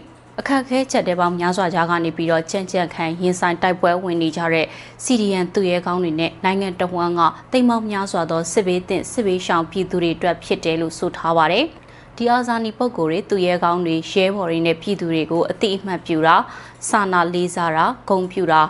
[0.41, 4.65] အခက်ခဲချက်တဲ့ပေါင်းများစွာကြားကနေပြီးတော့ကြံ့ကြံ့ခံရင်ဆိုင်တိုက်ပွဲဝင်နေကြတဲ့
[5.03, 11.65] CDN သူရဲကောင်းတွေနဲ့နိုင်ငံတော်ဝန်ကတိမ်မောက်များစွာသောစစ်ဘေးတင်စစ်ဘေးရှောင်ပြည်သူတွေအတွက်ဖြစ်တယ်လို့ဆိုထားပါတယ်။
[12.17, 16.35] ဒီအာဇာနည်ပုံကိုယ်တွေသူရဲကောင်းတွေရဲဘော်တွေနဲ့ပြည်သူတွေကိုအတိအမှတ်ပြုတာ
[16.89, 18.61] စာနာလေးစားတာဂုဏ်ပြုတာ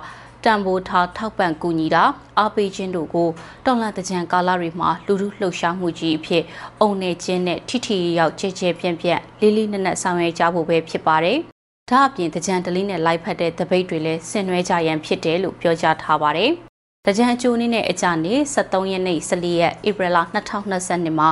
[0.47, 2.03] တံပိုးထားထောက်ပံ့ကူညီတာ
[2.39, 3.29] အားပေးခြင်းတို့ကို
[3.65, 6.43] တော်လန်တကြံကာလတွေမှာလူလူလှုပ်ရှားမှုကြီးအဖြစ်
[6.79, 11.37] အုံနေခြင်းနဲ့ထိထိရောက်ကြဲကြဲပြန့်ပြန့်လေးလေးနက်နက်ဆောင်ရွက်ကြဖို့ပဲဖြစ်ပါတယ်။
[11.89, 16.51] ဒါအပြင်တကြံတလေးနဲ့လိုက်ဖက်တဲ့တပိတ်တွေလည်းဆင်နွှဲကြရန်ဖြစ်တယ်လို့ပြောကြားထားပါတယ်။
[17.05, 20.17] တကြံအကျိုးနည်းနဲ့အကြနေ73ရက်နေ့14ရက်ဧပြီလ
[20.67, 21.29] 2022မှာ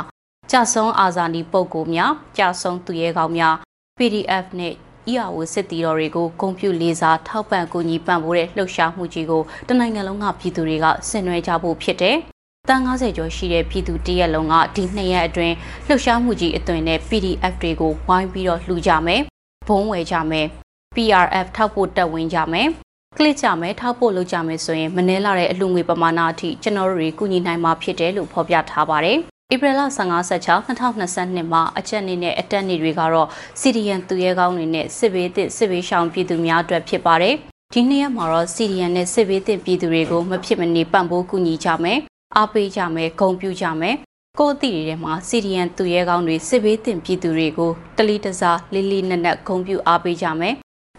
[0.52, 3.56] ကြဆုံအာဇာနည်ပုဂ္ဂိုလ်များကြဆုံသူရဲကောင်းများ
[3.98, 4.74] PDF နဲ့
[5.12, 12.18] EAO စစ်တီတော်တွေကိုဂုဏ်ပြုလေးစားထောက်ပံ့ကူညီပံ့ပိုးတဲ့လှုပ်ရှားမှုကြီးကိုတနိုင်ငံလုံးကပြည်သူတွေကဆင်နွှဲကြဖို့ဖြစ်တယ်။
[12.70, 15.56] တန်90ကျော်ရှိတဲ့ပြည်သူတရက်လုံးကဒီနှစ်ရက်အတွင်း
[15.88, 19.22] လှုပ်ရှားမှုကြီးအသွင်နဲ့ PDF တွေကိုဝိုင်းပြီးတော့လှူကြမယ်။
[19.68, 20.48] ဘုံဝယ်ကြမယ်။
[20.96, 22.68] PRF ထောက်ဖို့တက်ဝင်ကြမယ်။
[23.18, 29.20] ကလစ်ကြမယ်ထောက်ဖို့လုပ်ကြမယ်ဆိုရင်မနှဲလာတဲ့အလှငွေပမာဏအထိကျွန်တော်တို့တွေကူညီနိုင်မှာဖြစ်တယ်လို့ဖော်ပြထားပါတယ်။
[29.54, 33.28] ဧပြီလ15-16 2022မှာအချက်အနေနဲ့အတက်နေတွေကတော့
[33.60, 37.36] စီဒီယန်သူရဲကောင်းတွေနဲ့စစ်ဘေးသစ်စစ်ဘေးရှောင်ပြည်သူများအတွက်ဖြစ်ပါတယ်။
[37.74, 42.00] ဒီနေ့ရက်မှာတော့စီဒီယန်နဲ့စစ်ဘေးသစ်ပြည်သူတွေကိုမဖြစ်မနေပံ့ပိုးကူညီကြမယ်။
[42.36, 43.96] အားပေးကြမယ်၊ဂုဏ်ပြုကြမယ်။
[44.40, 50.56] ကိုယ်အသည့်တွေထဲမှာစီဒီယန်သူရဲကောင်းတွေစစ်ဘေးသစ်ပြည်သူတွေကိုတလီတစားလေးလေးနက်နက်ဂုဏ်ပြုအားပေးကြမယ်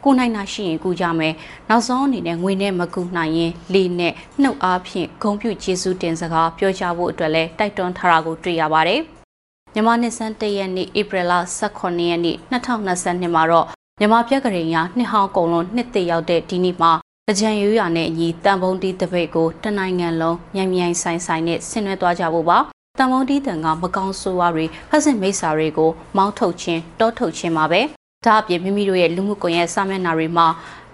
[0.07, 1.35] ကိုနိုင်တာရှိရင်ကူကြမယ်
[1.69, 9.01] နောက်ဆုံးအနေနဲ့ငွေနဲ့မကူနိုင်ရင်လေနဲ့နှုတ်အားဖြင့်ဂုံပြုကျေးဇူးတင်စကားပြောကြဖို့အတွက်လည်းတိုက်တွန်းထားတာကိုတွေ့ရပါတယ်
[9.75, 11.33] မြန်မာနှစ်ဆန်းတရက်နေ့ဧပြီလ
[11.71, 13.67] 18ရက်နေ့2022မှာတော့
[13.99, 16.93] မြန်မာပြက်ကလေးရနှစ်ဟောင်းကုံလုံးနှစ်သိရောက်တဲ့ဒီနေ့မှာ
[17.29, 22.59] တကြံရိုးရနဲ့အညီတန်ပုံးတီးတပိတ်ကိုတနိုင်ငံလုံးမြိုင်မြိုင်ဆိုင်ဆိုင်နဲ့ဆင်နွှဲသွားကြဖို့ပါ
[22.99, 27.83] တန်ပုံးတီးတန်ကမကောင်းဆိုးဝါးတွေဖက်စစ်မိတ်ဆာတွေကိုမောင်းထုတ်ခြင်းတောထုတ်ခြင်းပါပဲ
[28.27, 30.47] ဒါအပြင်မိမိတို့ရဲ့လူမှုကွန်ရက်စာမျက်နှာတွေမှာ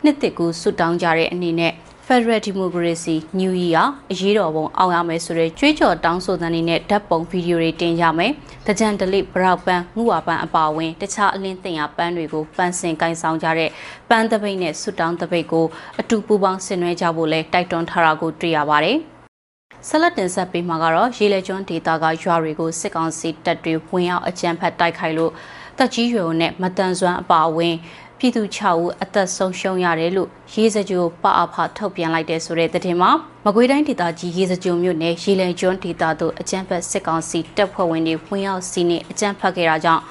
[0.05, 1.73] နှစ်တစ်ကူဆွတောင်းကြတဲ့အနေနဲ့
[2.07, 8.33] Federal Democracy New Year အရေးတော်ပုံအောင်ရမယ်ဆိုတဲ့ကြွေးကြော်တောင်းဆိုတဲ့အနေနဲ့ဓာတ်ပုံဗီဒီယိုတွေတင်ကြမယ်။
[8.67, 13.71] တကြံဒလိဘရောက်ပန်းငူဝါပန်းအပါအဝင်တခြားအလင်းတင်ရပန်းတွေကိုပန်းစင်ကင်ဆောင်ကြတဲ့
[14.11, 15.67] ပန်းတပိတ်နဲ့ဆွတောင်းတပိတ်ကို
[16.01, 18.97] အတူပူပေါင်းဆင်နွှဲကြဖို့လဲတိုက်တွန်းထားတာကိုတွေ့ရပါတယ်။
[19.89, 25.33] ဆက်လက်တင်ဆက်ပေးမှာကတော့ရေလေကျွန်းဒေတာကရွာတွေကိုစစ်ကောင်စီတပ်တွေဝင်ရောက်အကြမ်းဖက်တိုက်ခိုက်လို့
[25.79, 27.75] တက်ကြီးရွယ်နဲ့မတန်ဆွမ်းအပါအဝင်
[28.19, 33.11] ပြည်သူ6ဦးအသက်ဆုံးရှုံးရတယ်လို့ရေးစကြိုပအဖထုတ်ပြန်လိုက်တဲ့ဆိုတဲ့သတင်းမှာ
[33.45, 40.03] မကွေးတိုင်းဒေသကြီးရေးစကြိုမြို့နယ်ရေလံကျွန်းဒေသသို့အကြမ်းဖက်စစ်ကောင်စီတပ်ဖွဲ့ဝင်တွေဝင်ရောက်စီးနှင့်အကြမ်းဖက်ခဲ့တာကြောင့်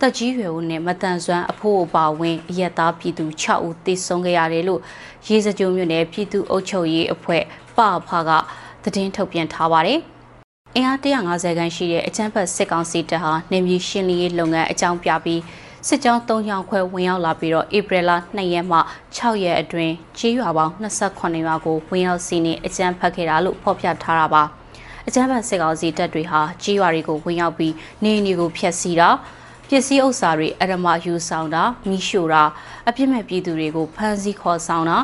[0.00, 4.80] တက်ကြီးရွယ်ဦးနဲ့မတန်ဆွမ်းအဖို့အပါဝင်အရက်သားပြည်သူ6ဦးသေဆုံးခဲ့ရတယ်လို့
[5.26, 7.42] ရေးစကြိုမြို့နယ်ပြည်သူ့အုပ်ချုပ်ရေးအဖွဲ့
[7.76, 8.30] ပအဖက
[8.84, 9.98] သတင်းထုတ်ပြန်ထားပါတယ်
[10.76, 15.40] အင်အား150ခန်းရှိတဲ့အကြမ်းဖက်စစ်ကောင်စီတပ်ဟာနေမြေရှင်းလင်းရေးလုပ်ငန်းအကြောင်းပြပြီး
[15.88, 18.78] စစ်ကြောင်း၃ရောင်ခွဲဝင်ရောက်လာပြီးတော့ဧပြီလ2ရက်မှ
[19.16, 24.42] 6ရက်အတွင်းကြေးရွာပေါင်း28ရွာကိုဝင်ရောက်စီးနေအကြမ်းဖက်ခဲ့တာလို့ဖော်ပြထားတာပါ
[25.06, 29.08] အကြမ်းဖက်စစ်ကောင်စီတပ်တွေဟာကြေးရွာတွေကိုဝင်ရောက်ပြီးနေအိမ်တွေကိုဖျက်ဆီးတာ
[29.68, 32.42] ပစ္စည်းဥစ္စာတွေအရမယူဆောင်တာမိရှို့တာ
[32.88, 34.98] အပြစ်မဲ့ပြည်သူတွေကိုဖမ်းဆီးခေါ်ဆောင်တာ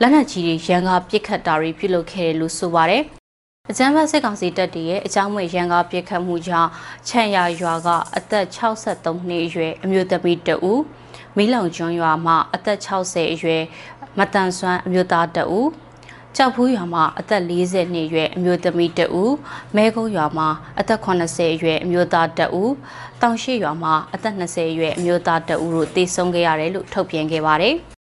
[0.00, 3.04] လက်နက်ကြီးတွေရန်ကားပစ်ခတ်တာတွေပြုလုပ်ခဲ့တယ်လို့ဆိုပါတယ်
[3.70, 6.70] အကြမ်းဖက်စစ်ကောင်စီတပ်တွေရဲ့အကြောင်းမဲ့ရန်ကားပြစ်ခတ်မှုကြောင့်
[7.08, 10.82] ချန်ရရွာကအသက်63နှစ်အရွယ်အမျိုးသမီးတဦး
[11.36, 13.62] မီးလောင်ကျွန်းရွာမှာအသက်60အရွယ်
[14.18, 15.68] မတန်ဆွမ်းအမျိုးသားတဦး
[16.36, 19.32] ကြောက်ဖူးရွာမှာအသက်40နှစ်အရွယ်အမျိုးသမီးတဦး
[19.76, 20.48] မဲကုန်းရွာမှာ
[20.80, 22.72] အသက်80အရွယ်အမျိုးသားတဦး
[23.20, 27.76] တောင်ရှိရွာမှာအသက်20အရွယ်အမျိုးသားတဦးတို့တေဆုံးခဲ့ရတယ်လို့ထုတ်ပြန်ခဲ့ပါတယ်။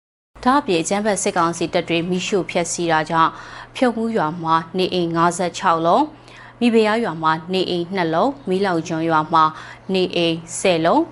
[0.44, 3.30] ဒါ့အပြင်ကျန်းဖက်စစ်ကောင်စီတပ်တွေမိရှုဖျက်ဆီးတာကြောင့်
[3.76, 6.04] ဖြုတ်မှုရွာမှာနေအိမ်56လုံး
[6.60, 9.44] မိဖုရားရွာမှာနေအိမ်2လုံးမိလောက်ကျွန်းရွာမှာ
[9.94, 11.02] နေအိမ်10လုံး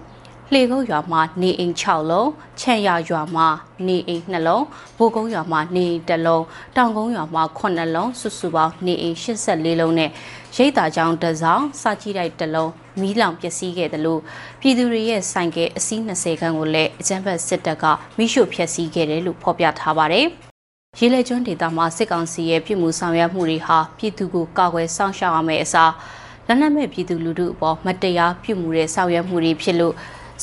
[0.53, 2.29] လှေကုန်းရွာမှာနေအိမ်6လုံး
[2.61, 3.47] ချဲ့ရရွာမှာ
[3.87, 4.65] နေအိမ်2လုံး
[4.97, 6.45] ဘိုးကုန်းရွာမှာနေအိမ်1လုံး
[6.77, 10.11] တောင်ကုန်းရွာမှာ9လုံးစုစုပေါင်းနေအိမ်84လုံးနဲ့
[10.57, 12.71] ရိတ်တာကြောင်တစောင်းစာကြည့်တိုက်1လုံး
[13.01, 14.21] မီးလောင်ပျက်စီးခဲ့တယ်လို့
[14.61, 17.85] ပြည်သူတွေရဲ့ဆိုင်ကဲအစီး20ခန်းကိုလည်းအကြမ်းဖက်စစ်တပ်က
[18.19, 20.29] မိရှို့ဖျက်ဆီးခဲ့တယ်လို့ဖော်ပြထားပါတယ်။
[20.99, 25.93] ရေလက်ကျွန်းဒေသမှာစစ်ကောင်စီရဲ့ပြည်မှုဆောင်ရွက်မှုတွေဟာပြည်သူကိုကာကွယ်စောင့်ရှောက်ရမယ့်အစား
[26.47, 29.95] လက်နက်မဲ့ပြည်သူလူထုအပေါ်မတရားပြုမှုတဲ့ဆောင်ရွက်မှုတွေဖြစ်လို့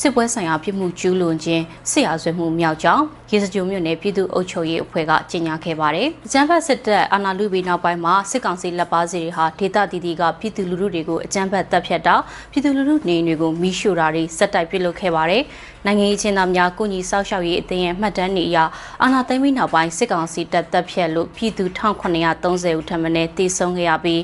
[0.01, 12.15] စစ်ပွဲဆိုင်ရာပြစ်မှုကျူးလွန်ခြင်းစစ်ရာဇဝတ်မှုမြောက်ကြောင်းရေစကြိုမြို့နယ်ပြည်သူ့အုပ်ချုပ်ရေးအဖွဲ့ကကြေညာခဲ့ပါတယ်။အကြမ်းဖက်စစ်တပ်အာဏာလုပြီးနောက်ပိုင်းမှာစစ်ကောင်စီလက်ပါစီတွေဟာဒေသတည်တည်ကပြည်သူလူထုတွေကိုအကြမ်းဖက်တပ်ဖြတ်တာ
[12.51, 15.43] ပြည်သူလူထုနေအိမ်တွေကိုမိရှို့တာတွေစက်တိုက်ပြုလုပ်ခဲ့ပါတယ်။
[15.85, 18.57] နိုင်ငံရေးချင်းသားများကုညီဆောက်ရှောက်ရေးအသင်းရဲ့မှတ်တမ်းတွေအရ
[19.01, 24.21] အာဏာသိမ်းပြီးနောက်ပိုင်းစစ်ကောင်စီတပ်တပ်ဖြတ်လို့ပြည်သူ1930ဦးထပ်မံတည်ဆုံခဲ့ရပြီး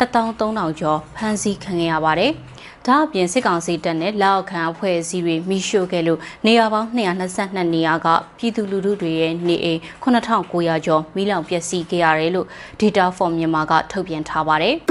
[0.00, 2.32] 13000ကျော်ဖမ်းဆီးခံခဲ့ရပါတယ်။
[2.86, 8.08] ဒါအပြင်စစ်ကောင်စီတပ်နဲ့လက်အောက်ခံအဖွဲ့အစည်းတွေမိရှို့ခဲ့လို့နေရာပေါင်း222နေရာက
[8.38, 12.46] ပြည်သူလူထုတွေရဲ့နေအိမ်9900ကျော်မိလောင်ပျက်စီးခဲ့ရတယ်လို့
[12.80, 14.76] Data for Myanmar ကထုတ်ပြန်ထားပါတယ်။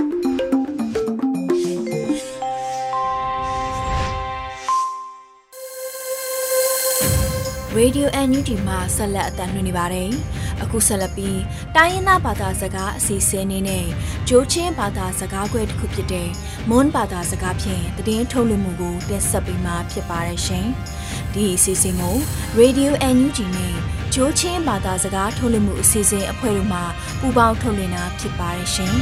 [7.79, 10.09] Radio NUG မှာဆက်လက်အသံလွှင့်နေပါတယ်။
[10.63, 11.39] အခုဆက်လက်ပြီး
[11.75, 13.85] တိုင်းရင်းသားဘာသာစကားအစီအစဉ်နေနဲ့
[14.27, 16.29] ဂျိုးချင်းဘာသာစကားခွဲတစ်ခုဖြစ်တဲ့
[16.69, 20.65] မွန်းဘာသာစကားဖြင့်တည်င်းထုတ်လွှင့်မှုကိုတင်ဆက်ပေးမှာဖြစ်ပါတယ်ရှင်။
[21.33, 22.15] ဒီအစီအစဉ်ကို
[22.59, 23.75] Radio NUG နဲ့
[24.13, 26.79] ဂျိုးချင်းဘာသာစကားထုတ်လွှင့်မှုအစီအစဉ်အဖွဲ့တို့မှ
[27.19, 28.95] ပူးပေါင်းထုတ်လွှင့်တာဖြစ်ပါတယ်ရှင်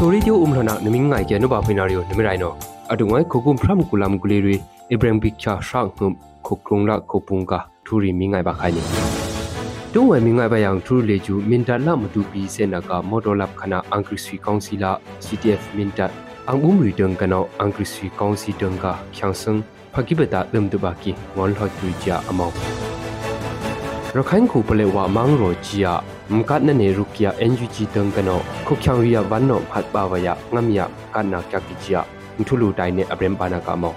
[0.03, 2.53] ချိုရီဒီယိုအုံလနာနမင်းငိုင်ကျနဘဖိနာရီယိုနမရိုင်နော
[2.93, 4.57] အတုငိုင်ခိုကုမ်ဖရမ်ကူလမ်ဂူလီရီ
[4.93, 6.11] အဗရမ်ဘီချာရှောင်းငုံ
[6.47, 8.83] ခိုကရုံလာခိုပုန်ကာထူရီမင်းငိုင်ပါခိုင်နီ
[9.95, 14.91] တုံးဝဲမင်းငိုင်ပါယံထူလေကျူမင်တလာမတူပီစေနကမော်ဒလပ်ခနာအန်ကရစီကောင်စီလာ
[15.25, 16.01] CTF မင်တ
[16.49, 18.85] အန်ဘုံရီတန်ကနောအန်ကရစီကောင်စီတန်က
[19.17, 19.59] ချန်ဆန်
[19.95, 22.53] ဖကိပတာဒမ်တဘာကီငွန်ဟော့တူဂျာအမော
[24.17, 25.95] ရခိုင်ခုပလေဝါမန်းရိုဂျီယာ
[26.35, 30.79] မကတ်နနေရုကီယာ NUG တန်ကနောခုချောင်ရီယာဘန်နောဖတ်ပါဝယငမ်ယ
[31.15, 32.01] ကနာကကီဂျီယာ
[32.39, 33.95] မထူလူတိုင်နေအဗရမ်ပါနာကမော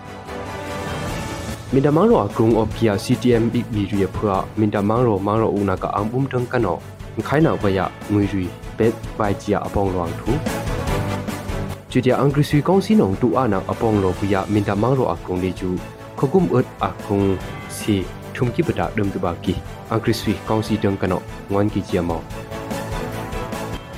[1.74, 6.78] မင်ဒမန်ရောအကုံအော့ပီယာ CTM ဘီဘီရီဖွာမင်ဒမန်ရောမန်ရောဦးနာကအမ်ဘုံတန်ကနော
[7.28, 7.80] ခိုင်နာဝယ
[8.14, 8.44] ငွေရီ
[8.78, 10.30] ဘက်ဘိုင်ဂျီယာအပေါင်းလောင်ထူ
[11.92, 15.70] ကျူတီအင်္ဂရိစီကောင်စီနောင်တူအာနာအပေါင်းလောပီယာမင်ဒမန်ရောအကုံလေးကျူ
[16.20, 17.20] ခကုမ်အတ်အကုံ
[17.78, 17.98] စီ
[18.38, 19.54] ထုံကိပတာဒမ်တဘာကီ
[19.92, 22.22] အင်္ဂရိစီကောင်စီတန်ကနောငွမ်ကီဂျီယာမော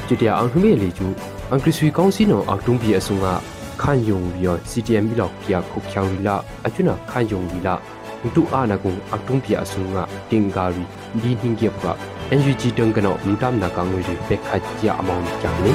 [0.08, 1.08] ကျူတီအင်္ဂရိမေလီကျူ
[1.52, 3.38] ang krisui kongsi no aktung bi asunga
[3.78, 7.78] khan yung rio ctm bilok pia khokhyang rila achuna khan yung rila
[8.34, 10.82] tu ana kung aktung pia asunga tingari
[11.22, 11.94] di hingge pra
[12.34, 15.74] NUG dong kano mtam na kangwi ri pekha ya among chakni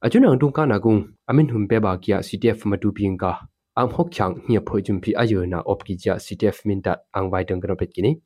[0.00, 3.32] achun ang tung kana kung amin hum pe ba kya CTF matu ping ka
[3.76, 6.96] ang hok chang hia phoi jum phi ayo na op ki ja CTF min ta
[7.12, 8.16] ang wai dang kana pet kini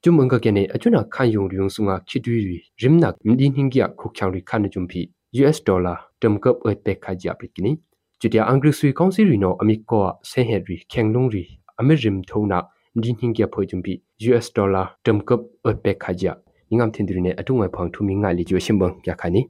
[0.02, 5.00] ကျွမငကကနေအချွနာခန်ယုံရီယုံဆုငါခိတူရီရင်နက်ဒင်းဟင်ကီခုချောင်ရီခန်ဂျုံဖီ
[5.40, 7.72] US ဒေါ်လာတမ်ကပ်အပက်ခါဂျာပရစ်ကနီ
[8.20, 11.42] ကျွတ်တရအင်္ဂရိဆွေကောင်စီရီနော်အမီကောဆဲဟက်ရီခေငလုံးရီ
[11.80, 12.58] အမေရင်ထုံနာ
[13.02, 16.32] din hingya phojumbi US dollar tumkup otpek khaja
[16.70, 19.42] ingam thindrine atungwa phang thumi nga li jo shimbang kya khani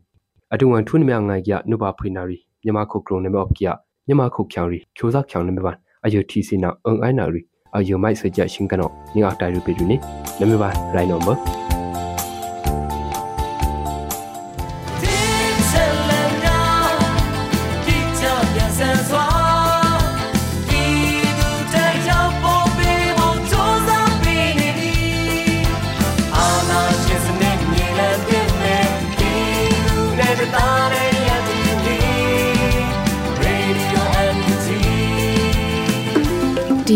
[0.50, 3.72] atungwa thun mya nga ya nuba phinari nyama khok krong ne mop kya
[4.08, 7.40] nyama khok khyang ri khyoza khyang ne ban ayo thi sina ang ai na ri
[7.76, 9.96] ayo mai se ja shin kano ninga tai ru pe ru ni
[10.40, 11.67] ne me ba rai no mo ဒီကနေ့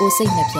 [0.04, 0.58] ိုယ်စိတ်နှပြ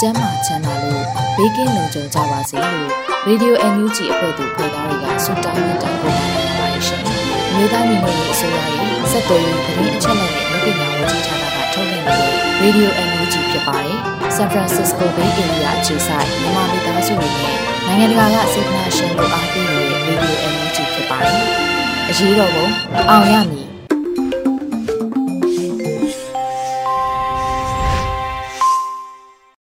[0.00, 1.04] ကျန်းမာချမ်းသာလို့
[1.36, 2.90] ဘေးကင်းလုံခြုံကြပါစေလို့
[3.28, 7.02] Radio NUG အဖွဲ့သူဖွဲ့သားတွေကဆုတောင်းမြတ်တာပို့တာနေပါတယ်ရှင်။
[7.54, 13.96] မြေသားညီမတွေအစိုးရရဲ့စက်တော်ရင်သတင်းအချက်အလက်တွေလူပညာဝန်ကြီးဌာနကထုတ်လွှင့်နေတဲ့ Radio NUG ဖြစ်ပါတယ်။
[14.36, 21.42] San Francisco Bay Area အခြေစိုက်မြန်မာမိသားစုတွေနဲ့နိုင်ငံတကာကစေတနာရှင်တို့အားပေးနေတဲ့ Radio NUG ဖြစ်ပါတယ်။
[22.10, 22.66] အရေးတော်ပုံ
[23.10, 23.67] အောင်ရမည်